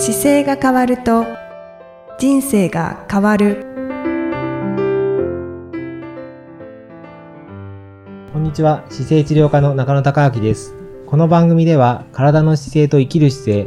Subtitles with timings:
[0.00, 1.26] 姿勢が変わると
[2.20, 3.66] 人生が変わる。
[8.32, 8.84] こんにちは。
[8.88, 10.76] 姿勢治療科の中野孝明です。
[11.04, 13.58] この番組では体の姿勢と生きる姿勢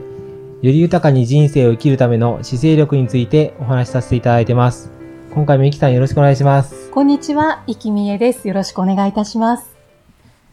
[0.61, 4.89] より豊かに人生を生きるための姿勢力についてお話しさせていただいてます。
[5.33, 6.89] 今回もいきさんよろしくお願いします。
[6.91, 8.47] こんにちは、いきみえです。
[8.47, 9.75] よろしくお願いいたします。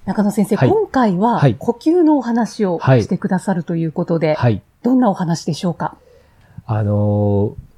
[0.06, 0.68] 中野先生、はい。
[0.68, 1.54] 今回ははい。
[1.56, 3.04] 呼吸のお話をはい。
[3.04, 5.96] してくださるということで、はいどんなお話でしょうか？
[6.66, 7.68] あのー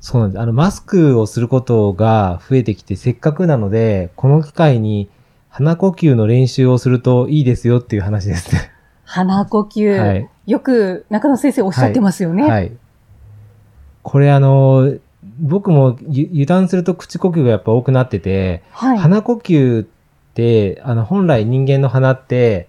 [0.00, 0.40] そうなんです。
[0.40, 5.08] あの、マスクをすることが増えてきて、せっかくなので、この機会に
[5.48, 8.70] 鼻呼吸の練習をするといいですよっていう話ですね。
[9.02, 10.28] 鼻呼吸、はい。
[10.46, 12.44] よく中野先生おっしゃってますよね。
[12.44, 12.72] はい。
[14.04, 15.00] これあのー
[15.40, 18.98] 僕もゆ油断すると口呼吸がやっぱ多くなってて、はい。
[18.98, 19.86] 鼻呼吸っ
[20.34, 22.67] て、あの、本来人間の鼻って、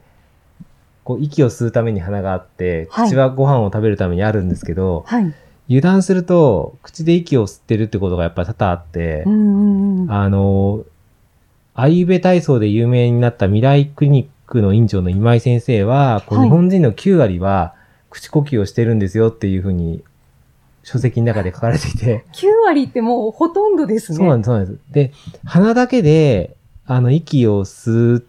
[1.09, 5.33] こう、息を吸うために鼻があって、はい口はご飯を食べるためにあるんですけど、はい。
[5.67, 9.23] 油断すると、口で息を吸ってるってことがやっぱ多々あって。
[9.25, 10.85] あの、
[11.73, 17.73] アイベ体操で有名になった未来クリニックの院長の今井先生は、日本人の9割は
[18.11, 20.03] 口呼吸をしてるんですよっていうふうに
[20.83, 24.17] 書籍の中で書かれていて、 9割ってもうほとんどですね。
[24.19, 24.79] そうなんです、そうなんです。
[24.91, 25.11] で、
[25.43, 26.55] 鼻だけで、
[26.85, 28.23] あの、息を吸っ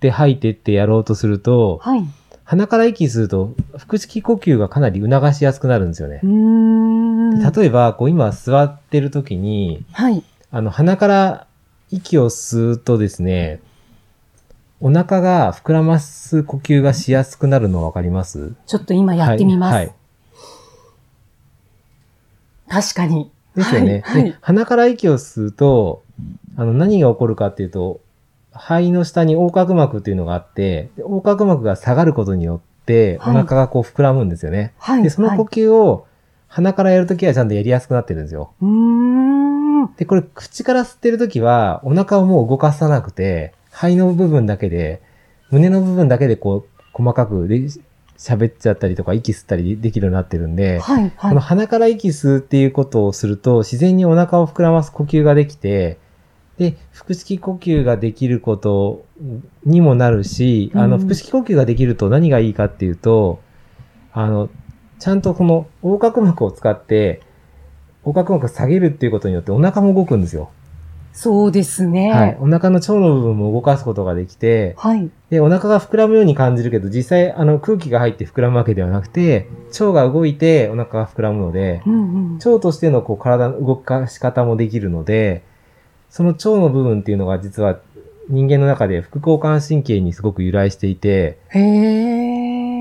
[0.00, 2.04] て吐いてってやろうとすると、はい。
[2.44, 6.20] 鼻から息吸うと、腹式呼吸がかなり促しやすくなるんですよね
[7.54, 10.22] 例えば、こう今座ってる時に、はい。
[10.50, 11.46] あの、鼻から
[11.90, 13.60] 息を吸うとですね、
[14.80, 18.52] お腹が膨らます呼吸がしやすくなるのわかります？
[18.66, 19.74] ちょっと今やってみます。
[19.74, 19.86] はい。
[19.86, 19.94] はい
[22.68, 23.30] 確かに。
[23.54, 24.00] ですよね。
[24.02, 24.24] はい。
[24.24, 26.02] で鼻から息を吸うと、
[26.56, 28.00] あの、何が起こるかっていうと、
[28.54, 34.74] 肺の下に横隔膜っていうのがあって、で横隔膜が下がることによって、おはい腹がこう膨らむんですよね。
[34.78, 35.02] はい。
[35.02, 36.06] で、その呼はい吸を
[36.52, 38.52] 鼻からやるときはちゃんとやりやすくなってるんですよ。
[39.96, 45.00] で、これ口から吸ってるときは、お腹をもう動かさなくて、肺の部分だけで、
[45.50, 47.56] 胸の部分だけでこう、細かくで
[48.18, 51.02] 喋っちゃったりとか、息吸ったりできるようになってるんで、はい。
[51.02, 51.40] はいこの。
[51.40, 55.98] 鼻から息吸うっていうことをすると、自然にお腹を膨らます呼吸ができて、
[56.62, 59.04] で、腹式呼吸ができること
[59.64, 63.40] にもなるし、あの、うん腹式呼吸ができると何がいいかっていうと、
[64.12, 64.48] あの、
[64.98, 67.22] ちゃんとこの横隔膜を使って、
[68.04, 70.50] 横隔膜を下げるっていうことによってお腹も動くんですよ。
[71.12, 72.10] そうですね。
[72.10, 72.36] はい。
[72.40, 75.10] お腹の腸の部分も動かすことができて、はい。
[75.28, 82.34] で、お腹が膨らむように感じるけど、実際、あの、空気が入って膨らむわけではなくて、腸が動いてお腹が膨らむので、うんうん。
[82.36, 85.42] 腸としてのこう体の動かし方もできるので、
[86.12, 87.78] その腸の部分っていうのが実は
[88.28, 91.38] 人間の中で副交感神経にすごく由来していて。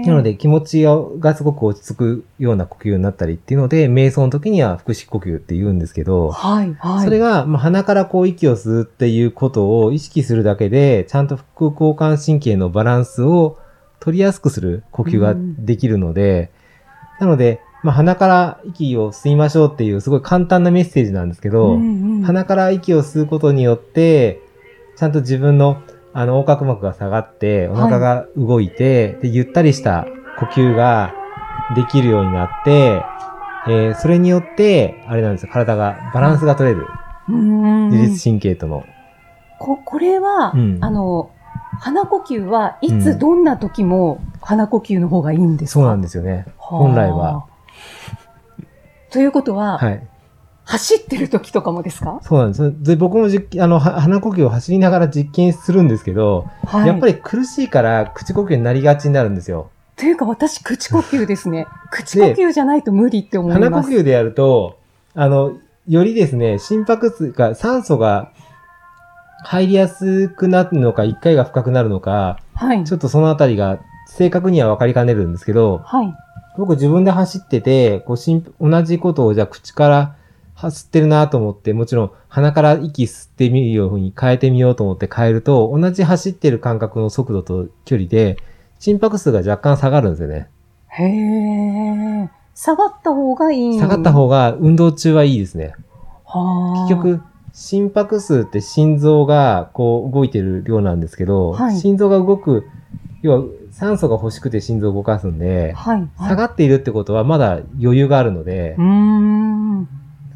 [0.04, 7.06] なので気持ちがすごく落ち着くような呼吸になったりっていうので、瞑想の時には腹式呼吸って言うんですけど、はい、はい。
[7.06, 13.60] それが、まあ、鼻からこう息を吸うっていうことを意識するだけで、ちゃんと副交感神経のバランスを
[14.00, 16.52] 取りやすくする呼吸ができるので、
[17.20, 24.42] なので、まあ、鼻から息を吸いましょうっていうすごい簡単なメッセージなんですけど、うんうん、鼻から息を吸うことによって、
[24.98, 25.82] ちゃんと自分の
[26.14, 30.06] あの横隔膜が下がって、お腹が動いて、で、ゆったりした
[30.40, 31.14] 呼吸が
[31.76, 33.04] できるようになって、
[33.68, 36.88] えーそれによって、あれなんですよ、体が、バランスが取れる。
[37.30, 38.84] うんうんうん自律神経との。
[39.60, 41.32] ここれは、うんあの、
[41.80, 46.46] 鼻呼吸はいうんつどんな時も鼻呼吸の方がいいんですか、そうなんですよね。
[46.58, 47.46] 本来は。
[49.12, 50.08] ということは、はい。
[50.64, 52.20] 走ってる時とかもですか？
[52.22, 52.84] そうなんです。
[52.84, 56.88] で、僕も実あの、は鼻呼吸を走りながら実験するんですけど、はい。
[56.88, 59.70] やっぱり苦しいから口呼吸になりがちになるんですよ。
[59.98, 61.68] というか私、口呼吸ですね。
[61.92, 63.64] 口呼吸じゃないと無理って思います。
[63.64, 64.78] 鼻呼吸でやると、
[65.14, 68.32] あの、よりですね、心拍数が、酸素が
[69.44, 72.84] 入りやすくなるのか、一回が深くなるのか、はい。
[72.84, 76.16] ちょっとそのあたりが正確には分かりかねるんですけど、はい。
[76.62, 80.16] 僕自分で走ってて、こう心同じことをじゃあ口から
[80.56, 88.38] 吸ってるなと思って、もちろん鼻から息吸ってみるように変えてみようと思って変えると、同じ走ってる感覚の速度と距離で、
[88.78, 90.50] 心拍数が若干下がるんですよね。
[90.90, 92.30] へえ。
[92.54, 95.74] 下がった方がいい下がった方が運動中はいいですね。
[96.26, 97.22] が結、局、
[97.54, 102.68] 心拍数って心臓がこう動いてる量なんですけど、はい心臓が動く、
[103.24, 103.46] 要は
[103.82, 105.98] 酸素が欲しくて心臓を動かすんで、はい。
[105.98, 109.88] はい下がっているってことはまだ余裕があるのでう、ーん。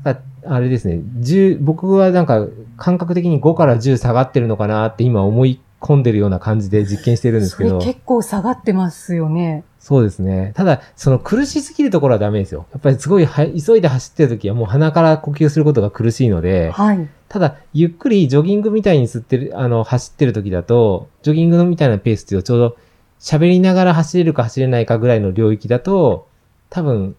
[0.04, 9.64] ああれですね、10、僕はなんか感覚的に5から10下がってるのかなって今思い込んでるような感じで実験してるんですそれけど、結構下がってますよね。
[9.78, 10.52] そうですね。
[10.56, 12.66] ただ、その苦しすぎるところはダメですよ。
[12.72, 17.08] やっぱりすごいは急いで走ってる時はもう鼻から呼吸することが苦しいので、はい。
[17.30, 22.78] ただ、ゆっくりジョギングみたいに吸ってる、あの、走ってる時だと、ジョギングのみたいなペースっていうとちょうど
[23.20, 26.28] 喋りながら走れるか走れないかぐらいの領域だと、
[26.70, 27.16] 多分、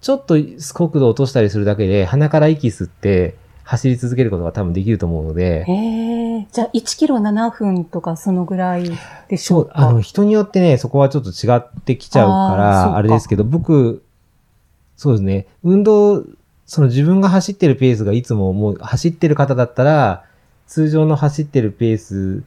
[0.00, 3.34] ちょっと速度を落としたりするだけで鼻から息吸って
[3.64, 5.72] 走り続けることが多分できると思うので、へ
[6.38, 6.46] え。
[6.52, 8.90] じゃあ、1キロ7分とかそのぐらい
[9.28, 12.96] でしょそうう、かあの、人によってね、そこはちょっと違ってきちゃうから、か。
[12.96, 14.04] あれですけど、僕、
[14.96, 16.24] そうですね、運動、
[16.66, 20.24] その自分が走ってるペースがいつももう走ってる方だったら、
[20.66, 22.46] 通常の走ってるペースと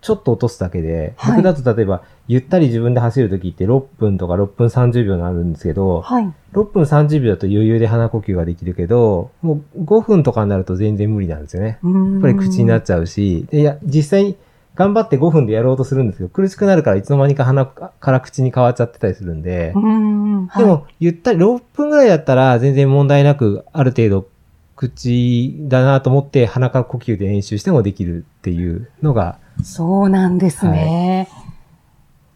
[0.00, 6.32] ちょっと落とすだけで、はい僕だと例えば、ゆったり自分で走るときって6分とか6分30秒になるんですけど、はい。
[6.52, 11.78] 6分30秒だと余裕で鼻呼吸ができるけど、もう5分とかになると全然無理なんですよね。
[11.82, 14.36] ややっぱり口になっちゃうし、でいや、実際
[14.74, 20.46] 頑張って5分でやろうとするんですけど、苦しくなるからいつの間にか鼻から口に変わっちゃってたりするんで、うん。
[20.46, 24.28] はいでも、ゆったり6分ぐらいだったら全然問題なく、ある程度
[24.76, 31.28] 口だなと思って鼻から呼吸で練習してもできるっていうのが、そうなんですね。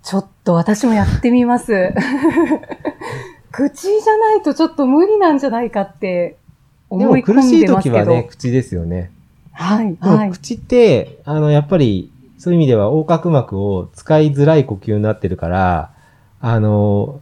[0.02, 1.72] ちょっと私もやってみます。
[3.52, 6.38] 口じゃないとちょっと無理なんじゃないかって
[6.98, 7.96] で思い込も苦しいんでますけど。
[7.98, 9.10] 時はね、口ですよね。
[9.52, 10.30] はい、はい。
[10.30, 15.92] 口って、あの、やっぱり、そういう意味では横隔膜を使いづらい呼吸になってるから、
[16.40, 17.20] あの、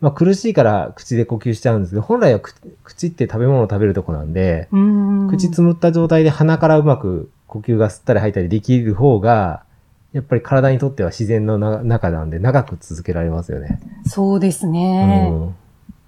[0.00, 2.54] まあ、苦しいから口で呼吸しちゃうんですけど、本来は口
[2.84, 9.64] 口って食べ物を食べるとこなんで、うん口つむった状態で鼻からうまく呼吸が吸ったり吐いたりできる方が、
[10.12, 13.80] やっぱり体にとっては自然のな中なんで長く続けられますよね。
[14.06, 15.28] そうですね。
[15.32, 15.54] うん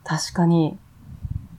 [0.05, 0.79] 確かに。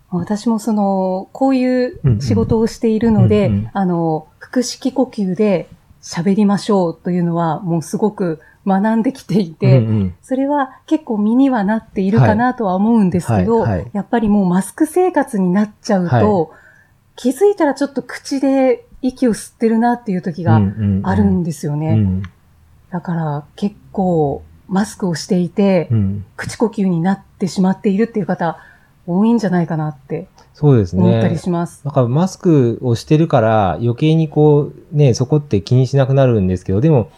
[0.09, 5.69] 私もその、こういう仕事をしているので、うんうんあの、腹式呼吸で
[6.01, 16.51] 喋りましょうというのはもうすごく学んできていて、うんうんそれは結構身にはなっているかなとは思うんですけど、はいはいはいやっぱりもうマスク生活になっちゃうと、
[17.15, 21.89] 気づいたらちょっと口で息を吸ってるなっていう時があるんですよね。
[21.89, 22.23] うん
[22.89, 28.59] だから結構マスクをしていて、うん口呼吸になってしまっているっていう方
[29.07, 31.01] 多いんじゃないかなってそうですね。
[31.03, 31.83] 思ったりします。
[31.83, 37.11] だからマスクをしてるから余計にこうね、そこって気にしなくなるんですけど、でも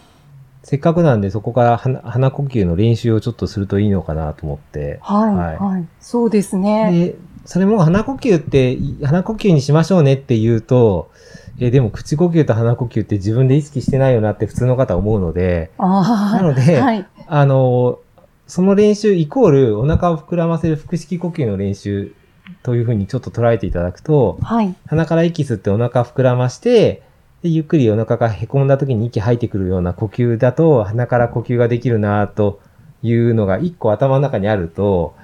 [0.62, 4.98] せっかくなんでそこから鼻鼻呼吸の練習をちょっとするといいのかなと思って。
[5.02, 6.90] はい、はいはい、そうですね。
[6.90, 11.10] で、それも鼻呼吸って、い鼻呼吸にしましょうねって言うと、
[11.58, 17.98] え、でも口呼吸と鼻呼吸って自分で意識してないよなって普通の方は思うので、なのではい、あの、
[18.46, 22.14] その練習イコールお腹を膨らませる腹式呼吸の練習
[22.62, 27.02] というふうにちょっと捉えていただくと、はい、鼻から息吸ってお腹膨らまして、
[27.42, 32.60] でゆっくりお腹がへこんだ時に息吐いてくるような呼吸だと、鼻から呼吸ができるなと
[33.02, 35.14] いうのが一個頭の中にあると、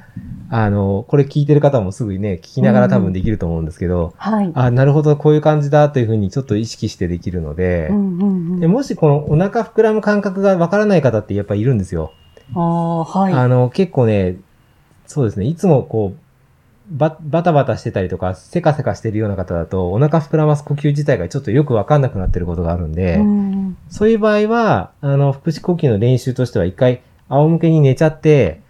[0.51, 4.53] あの、これ聞いてる方もすぐね、聞きながら多分できると思うんですけど、はい。
[4.55, 8.27] あ、なるほど、こういう感じだというふうにちょっと意識してできるので、うんうんう
[8.57, 12.13] ん、でもしこのお腹膨らむ感覚がわからない方ってやっぱりいるんですよ。
[12.55, 13.33] ああ、はい。
[13.33, 14.37] あの、結構ね、
[15.07, 16.19] そうですね、いつもこう、
[16.91, 23.53] ババタバタしてたりとか、せかせかしてるような方だと、お腹膨らます呼吸自体がちょっとよくわかんなくなってることがあるんで、うん
[23.89, 28.62] そういう場合は、あの、腹式呼吸の練習としては一回仰向けに寝ちゃって、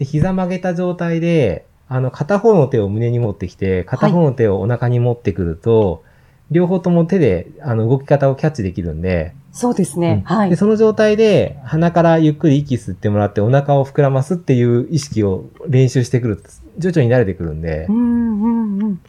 [0.00, 6.02] で、膝曲げた状態で、あの、片方の手を胸に持ってきて、片方の手をお腹に持ってくると、
[6.50, 10.10] 両方とも手で、あの、動き方をキャッチできるんで、そうですね。
[10.10, 10.56] うんで、はい。
[10.56, 19.00] その状態で鼻からゆっくり息吸ってもらってお腹を膨らますっていう意識を練習してくると、徐々に慣れてくるんでう、んうんうん。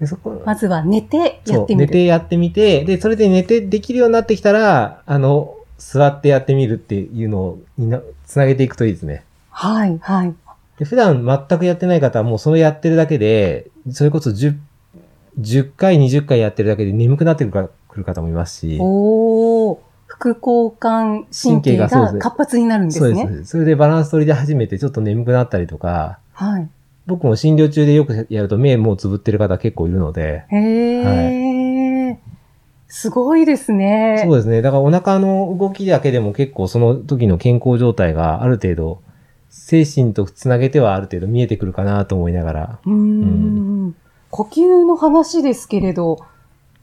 [0.00, 1.86] でそこ、まずは寝てやってみる。
[1.86, 9.24] 寝てやってみて、で、それで寝てできるようになってきたら、あの、座ってやってみるっていうのをにな、つなげていくといいですね。
[9.52, 10.34] はい、はい。
[10.78, 14.56] で普段全くやってない方はもうそれやってるだけで、それこそ10、
[15.40, 23.26] 10回、20回やってるだけで眠くなってくるかくる方もいますし、おー、副交感神経が活発になるんですそうね。
[23.26, 23.50] です。
[23.50, 26.68] それでバランス取りで始めてちょっと眠くなったりとか、はい。
[27.06, 32.18] 僕も診療中でよくやると目もうつぶってる方結構いるので、へえ、
[32.88, 34.22] すごいですね。
[34.24, 34.62] そうですね。
[34.62, 39.02] だからお腹の動きだけでも結構その時の健康状態がある程度、
[39.52, 42.78] 精神とつなげてはある程度見えてくるかなと思いながら。
[42.86, 43.94] うーん。
[44.30, 46.18] 呼吸の話ですけれど、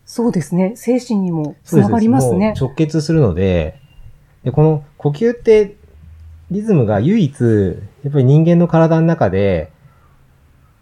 [0.06, 0.74] そうですね。
[0.76, 2.50] 精神にもつながりますね。
[2.50, 3.80] もう直結するので、
[4.44, 5.78] で、この呼吸って、
[6.52, 7.44] リズムが唯一、
[8.04, 9.72] やっぱり人間の体の中で、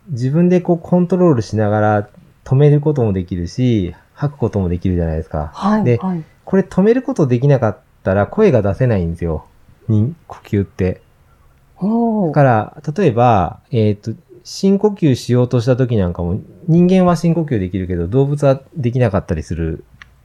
[0.10, 2.10] 自分でこうコントロールしながら
[2.44, 5.52] 止めることもできるし、吐くこともできるじゃないですか。
[5.54, 5.84] はい。
[5.86, 6.24] ではい。
[6.44, 9.46] これ止めることできなかったら声が出せないんですよ。
[9.88, 11.02] に呼吸って。
[11.78, 12.28] ほう。
[12.28, 14.12] だから、例えば、えっ、と、
[14.44, 19.84] 深呼吸しようとした時なんかも、人間は深呼吸できるけど、動物はできなかったりする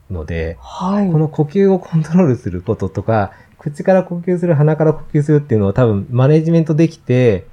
[0.09, 1.11] ので、はい。
[1.11, 7.45] この呼吸をコントロールすることとか、口から呼吸する、鼻から呼吸するっていうのを多分マネジメントできて、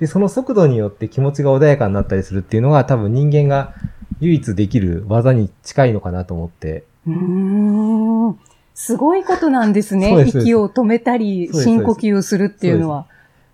[0.00, 3.74] で、その速度によって気持ちが穏やかになったりするっていうのが多分人間が
[4.20, 6.84] 唯一できる技に近いのかなと思って。
[7.06, 8.38] うーん。
[8.74, 10.26] すごいことなんですね。
[10.30, 13.06] す息を止めたり、深呼吸をするっていうのは。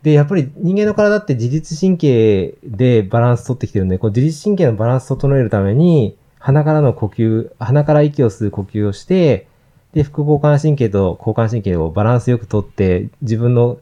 [0.03, 9.47] で、やっぱり人間の体って自律神経でバランス取ってきてるんで、こう自律神経のバランスを整えるために、鼻からの呼吸、鼻から息を吸う呼吸をして、
[9.93, 13.79] で、副交感神経と交感神経をバランスよくとって、自分の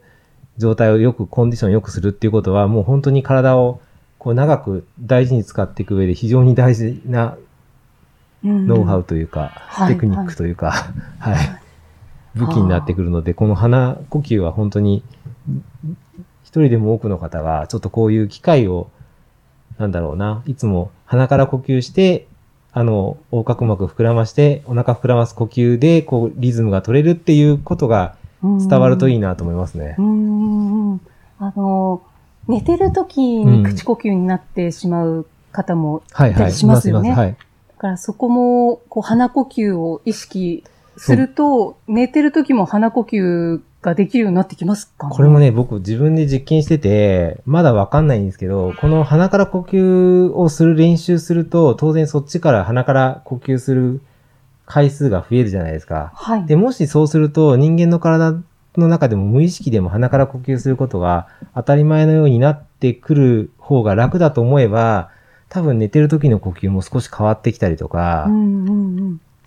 [0.57, 3.81] 状態をよく、コンディションよくするっていうことは、もう本当に体を
[4.19, 7.37] こう長く大事に使っていく上で非常に大事な
[8.43, 10.73] ノウハウというか、はいテクニックというか、
[11.19, 11.61] はい、
[12.35, 15.03] 武器になってくるので、この鼻呼吸は本当に、
[16.49, 18.89] 一人でも多くの方が、ちょっとこういう機会を、
[19.77, 22.27] なんだろうな、いつも鼻から呼吸して、
[22.73, 30.03] あの、横隔膜膨らまして、お腹膨らます呼吸で、こう、リズムが取れるっていうことが伝わるといいなと思いますねう。
[30.03, 30.93] ん。
[30.93, 31.01] うん
[31.39, 32.01] あの、
[32.49, 36.39] 寝てる時に口呼吸になってしまう方も、はいはい。
[36.39, 37.33] たりしますよねいはい。
[37.33, 40.65] だからそこも、こう、鼻呼吸を意識
[40.97, 54.01] すると、寝てる時も鼻呼吸ができるようになってきますかこれもね、僕自分で実験してて、まだわかんないんですけど、この鼻から呼吸をする練習すると、当然そっちから鼻から呼吸する
[54.67, 56.13] 回数が増えるじゃないですか。
[56.15, 56.47] はい。
[56.47, 58.33] で、もしそうすると、人間の体
[58.77, 65.11] の中でも無意識でも鼻から呼吸することが当たり前のようになってくる方が楽だと思えば、
[65.49, 68.88] 多分寝てる時の呼吸も少し変わってきたりとか、うんうんうん。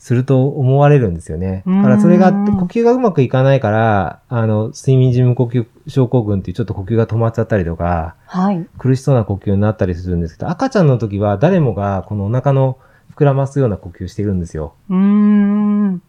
[0.02, 1.62] すると思われるんですよね。
[1.68, 8.68] うんだからそれが、呼吸がうまくいかないから、あの、睡眠時無呼吸症候群っていうちょっと呼吸が止まっちゃったりとか、はい。
[8.80, 12.80] 苦しそうな呼吸になったりするんですけど、赤ちゃんの時は誰もがこのお腹の
[13.16, 14.74] 膨らますような呼吸してるんですよ。
[14.90, 16.02] うーん。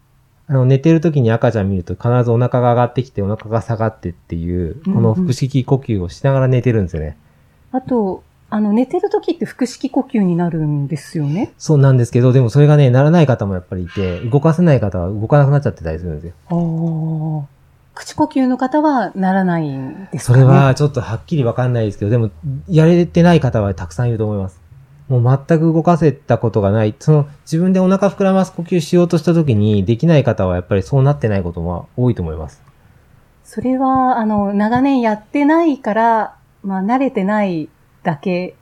[0.47, 7.15] あの、寝てる時に赤ちゃん見ると必ずお腹が上がってきてお腹が下がってっていう、この腹式呼吸をしながら寝てるんですよね。
[7.71, 8.23] あと、
[8.53, 11.53] あの、寝てる時って腹式呼吸になるんですよね？
[11.57, 17.47] そうなんですけど、でもそれがね、ならない方もやっぱりいて、動かせない方は動かなくなっちゃってたりするんですよ。
[17.95, 20.45] 口呼吸の方はならないんですそかね？
[20.45, 22.29] れはちょっとはっきりわかんないですけど、でも、
[22.69, 24.61] やれてない方はたくさんいると思います。
[25.09, 26.93] もう全く動かせたことがない。
[26.99, 32.61] その、自分でお腹膨らます呼吸しようとした時にできない方はやっぱりそうなってないことも多いと思います。
[33.43, 37.67] それは、あの、長年やってないから、まあ、慣れてない
[38.03, 38.55] だけ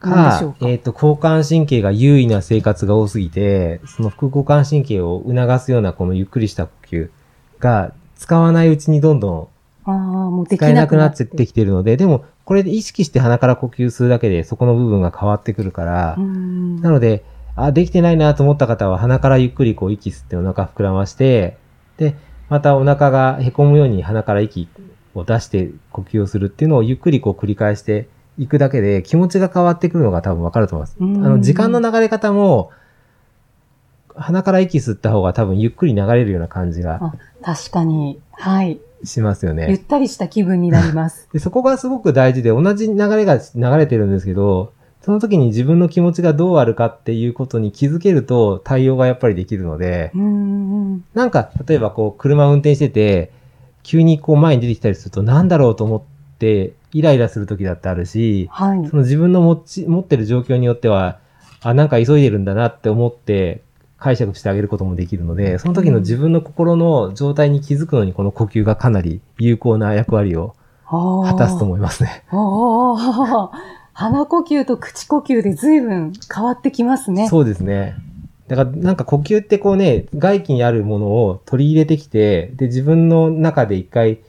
[0.00, 0.54] か？
[0.60, 7.10] えっ、と、交感神経が優位な生活が多すぎて、その副交感神経を促すようなこのゆっくりした呼吸
[7.58, 9.50] が使わないうちにどんど
[9.86, 17.24] ん使えなくなっっててきてるので、でも、これで意識して鼻から呼吸するだけでそこの部分が変わってくるから、うんなので、
[17.56, 21.56] あ、できてないなと思った方は鼻からゆっくりこう息吸ってお腹膨らまして、
[21.96, 22.16] で、
[22.50, 24.68] またお腹が凹むように鼻から息
[25.14, 30.96] を出して呼吸をするっていうのをゆっくりこう繰り返していくだけで気持ちが変わってくるのが多分わかると思います。
[31.00, 32.70] あうんの、時間の流れ方も、
[34.16, 38.20] 鼻から息吸った方が多分ゆっくり流れるような感じがあ確かに。
[38.32, 38.80] はい。
[39.04, 39.78] しますよゆっね。
[39.78, 41.28] たりした気分になります。
[41.34, 44.72] でそこがすごく大事で同じ流れが流れてるんですけど、
[45.02, 51.04] その時に自分の気持ちがどうあるかっていうことに気づけると対応がやっぱりできるので、うんうん。
[51.12, 53.30] なんか、例えばこう、車を運転してて、
[53.82, 56.06] 急にこう前に出てきたりすると、なんだろうと思って、
[56.40, 58.96] イライラする時だってあるし、はいそ。
[58.96, 61.18] の自分の持ち、持ってる状況によっては、
[61.62, 63.62] あ、なんか急いでるんだなって思って、
[63.98, 72.24] 解釈してあげることもできるので、その時の自分の心の状態に気づくのに、この呼吸がかなり有効な役割を果果たすと思いますね。
[73.94, 77.28] 鼻呼吸と口呼吸で随分変わってきますね。
[77.28, 77.94] そうですね。
[78.48, 84.22] だから、なんか呼吸ってこうね、外気にあるものを取り入れてきて、で、自分の中で一回、つ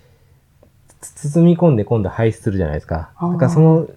[1.01, 3.11] 包み込んで今度排出するじゃないですか。
[3.21, 3.87] だからその、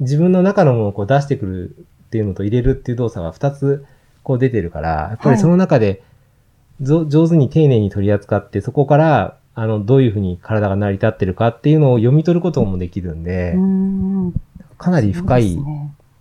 [0.00, 3.84] 自分の中のものをこう出してくるっていうのと入れるっていう動作が二つ
[4.22, 6.02] こう出てるから、やっぱりその中で、
[6.80, 14.34] ぞ上手に丁寧に取り扱って、そこから、あの、どういうふうに体が成り立ってるかっていうのを読み取ることもできるんでう、ん。
[14.78, 15.58] かなり深い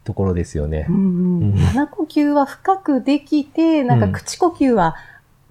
[0.03, 0.91] ところですよねう。
[0.91, 4.95] んうんうん鼻呼吸は深くできて、なんかうん口呼吸は、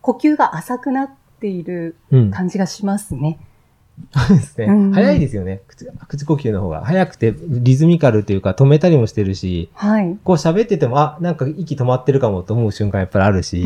[0.02, 1.10] 呼吸が浅くなっ
[1.40, 2.30] ているうん。
[2.30, 3.38] 感じがしますね。
[4.12, 4.66] そうですね。
[4.66, 5.62] うん早いですよね。
[5.68, 6.84] 口口呼吸の方が。
[6.84, 10.18] 早くてリズミカルっていうか止めたりもしてるし、はい。
[10.24, 13.64] こう喋ってても、あ、なんか息止まってるかもと思う瞬間やっぱりあるし。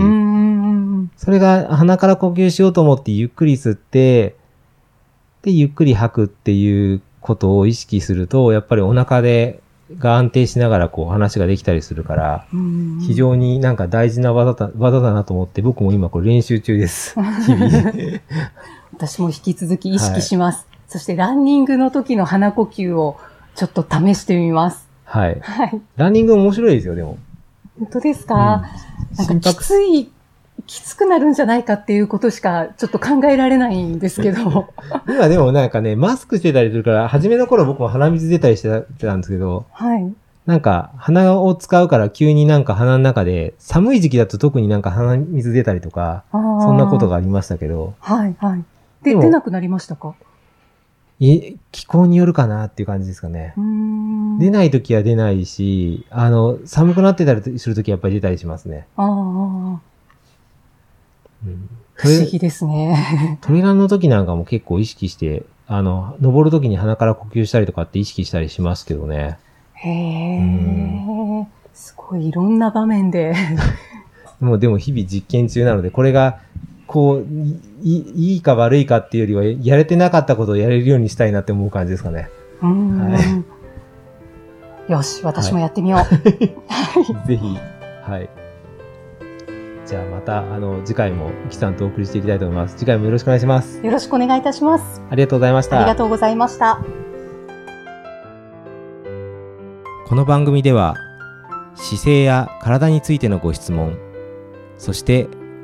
[1.16, 4.36] それが鼻から呼吸しようと思ってゆっくり吸って、
[5.42, 9.60] で、ゆっくり吐くっていうことを意識すると、やっぱりお腹で、
[9.98, 17.14] が安定しながらこう話ができたりするから、うん非常になんか大事な技だ技だなと思って、僕も今これ練習中です。
[17.44, 18.20] 日々。
[18.94, 20.66] 私も引き続き意識します。
[20.86, 23.18] そしてランニングの時の鼻呼吸を
[23.56, 24.88] ちょっと試してみます。
[25.04, 25.40] はい。
[25.40, 25.80] はい。
[25.96, 27.18] ランニング面白いですよ、でも。
[27.78, 28.64] 本当ですか、
[29.18, 30.10] なんかきつい、
[30.66, 34.68] きつくなるんじゃないかっていうことしかちょっと考えられないんですけど。
[35.08, 38.68] 今でもなんかね、マスクしてたりするから、初めの頃僕も鼻水出たりして
[39.00, 40.14] たんですけど、はい。
[40.46, 47.16] なんか鼻を使うから急になんか鼻の中で、寒い時期だと特になんか鼻水出たりとか、そそんなことが。
[47.16, 48.64] ありましたけど、はい、はい。
[49.04, 50.14] で、出なくなりましたか？
[51.20, 53.54] い気候によるかなっていう感じですかね。
[54.40, 58.86] 出ない時は出ないし、あの、寒くなってたりする時はやっぱり出たりしますね。
[58.96, 59.10] ああ、う
[61.48, 63.38] ん、不思議ですね。
[63.42, 69.38] トレランの時なんかも結構意識して、あの、登る時に鼻から呼吸したりとかって意識したりしますけどね。
[69.74, 71.46] へえ。
[71.72, 73.34] すごいいろんな場面で。
[74.40, 76.38] もうでも日々実験中なので、これが、
[76.94, 77.26] こう、
[77.82, 82.30] いいいいか悪いかっていうよりは、やれてなかったことをやれるようにしたいなって思う感じですかね。
[82.62, 83.18] うーんは
[84.86, 86.04] よし、私もやってみよう。
[87.26, 87.58] ぜひ、
[88.04, 88.30] はい。
[89.84, 92.76] じゃあまた、あの、次回も、イキさんとお送りしていきたいと思います。
[92.76, 93.84] 次回もよろしくお願いします。
[93.84, 95.02] よろしくお願いいたします。
[95.10, 95.80] ありがとうございました。
[95.80, 96.78] ありがとうございました。
[100.06, 100.94] この番組では
[101.74, 103.98] 姿勢や体についてのご質問
[104.78, 105.28] そして